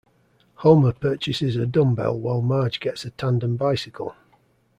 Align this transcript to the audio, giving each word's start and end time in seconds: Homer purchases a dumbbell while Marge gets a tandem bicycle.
Homer 0.55 0.93
purchases 0.93 1.55
a 1.55 1.67
dumbbell 1.67 2.19
while 2.19 2.41
Marge 2.41 2.79
gets 2.79 3.05
a 3.05 3.11
tandem 3.11 3.55
bicycle. 3.55 4.15